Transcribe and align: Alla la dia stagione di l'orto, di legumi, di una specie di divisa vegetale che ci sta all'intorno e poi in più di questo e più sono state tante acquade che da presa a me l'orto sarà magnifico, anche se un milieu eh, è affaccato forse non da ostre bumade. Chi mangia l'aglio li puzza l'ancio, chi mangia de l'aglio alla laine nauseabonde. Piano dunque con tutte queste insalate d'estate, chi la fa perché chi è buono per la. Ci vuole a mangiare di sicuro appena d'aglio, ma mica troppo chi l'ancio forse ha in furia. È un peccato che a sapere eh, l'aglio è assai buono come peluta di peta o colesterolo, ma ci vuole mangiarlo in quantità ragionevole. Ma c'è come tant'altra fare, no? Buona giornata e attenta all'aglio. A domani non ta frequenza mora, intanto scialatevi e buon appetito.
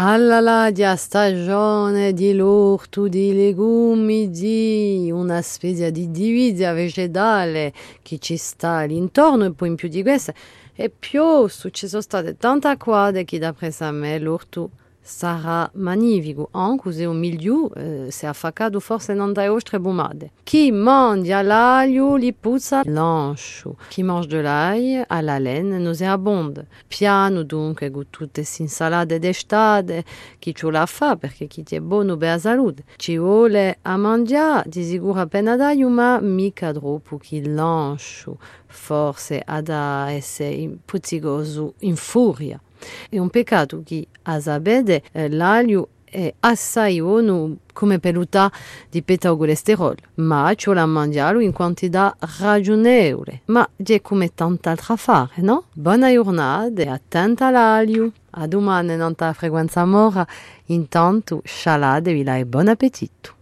Alla 0.00 0.38
la 0.38 0.70
dia 0.70 0.94
stagione 0.94 2.12
di 2.12 2.32
l'orto, 2.32 3.08
di 3.08 3.34
legumi, 3.34 4.30
di 4.30 5.10
una 5.12 5.42
specie 5.42 5.90
di 5.90 6.12
divisa 6.12 6.72
vegetale 6.72 7.72
che 8.00 8.18
ci 8.18 8.36
sta 8.36 8.76
all'intorno 8.76 9.46
e 9.46 9.52
poi 9.52 9.66
in 9.70 9.74
più 9.74 9.88
di 9.88 10.02
questo 10.02 10.32
e 10.76 10.88
più 10.88 11.48
sono 11.48 12.00
state 12.00 12.36
tante 12.36 12.68
acquade 12.68 13.24
che 13.24 13.40
da 13.40 13.52
presa 13.52 13.88
a 13.88 13.90
me 13.90 14.20
l'orto 14.20 14.70
sarà 15.08 15.68
magnifico, 15.74 16.48
anche 16.52 16.92
se 16.92 17.06
un 17.06 17.18
milieu 17.18 17.70
eh, 17.74 18.10
è 18.26 18.26
affaccato 18.26 18.78
forse 18.78 19.14
non 19.14 19.32
da 19.32 19.50
ostre 19.50 19.80
bumade. 19.80 20.32
Chi 20.42 20.70
mangia 20.70 21.40
l'aglio 21.40 22.16
li 22.16 22.34
puzza 22.34 22.82
l'ancio, 22.84 23.76
chi 23.88 24.02
mangia 24.02 24.36
de 24.36 24.42
l'aglio 24.42 25.04
alla 25.08 25.38
laine 25.38 25.78
nauseabonde. 25.78 26.66
Piano 26.86 27.42
dunque 27.42 27.90
con 27.90 28.06
tutte 28.10 28.42
queste 28.42 28.62
insalate 28.62 29.18
d'estate, 29.18 30.04
chi 30.38 30.54
la 30.68 30.84
fa 30.84 31.16
perché 31.16 31.46
chi 31.46 31.64
è 31.66 31.80
buono 31.80 32.18
per 32.18 32.28
la. 32.28 32.84
Ci 32.96 33.16
vuole 33.16 33.78
a 33.80 33.96
mangiare 33.96 34.68
di 34.68 34.84
sicuro 34.84 35.20
appena 35.20 35.56
d'aglio, 35.56 35.88
ma 35.88 36.20
mica 36.20 36.70
troppo 36.70 37.16
chi 37.16 37.42
l'ancio 37.48 38.36
forse 38.66 39.40
ha 39.42 39.62
in 41.80 41.96
furia. 41.96 42.60
È 43.08 43.18
un 43.18 43.30
peccato 43.30 43.82
che 43.84 44.06
a 44.22 44.40
sapere 44.40 45.02
eh, 45.12 45.28
l'aglio 45.28 45.88
è 46.10 46.32
assai 46.40 47.00
buono 47.00 47.58
come 47.72 47.98
peluta 47.98 48.50
di 48.90 49.02
peta 49.02 49.30
o 49.30 49.36
colesterolo, 49.36 49.96
ma 50.16 50.52
ci 50.54 50.66
vuole 50.66 50.84
mangiarlo 50.84 51.40
in 51.40 51.52
quantità 51.52 52.16
ragionevole. 52.40 53.42
Ma 53.46 53.68
c'è 53.80 54.00
come 54.00 54.34
tant'altra 54.34 54.96
fare, 54.96 55.34
no? 55.36 55.64
Buona 55.72 56.12
giornata 56.12 56.82
e 56.82 56.88
attenta 56.88 57.46
all'aglio. 57.46 58.12
A 58.30 58.46
domani 58.46 58.96
non 58.96 59.14
ta 59.14 59.32
frequenza 59.32 59.84
mora, 59.84 60.26
intanto 60.66 61.40
scialatevi 61.44 62.22
e 62.22 62.46
buon 62.46 62.68
appetito. 62.68 63.37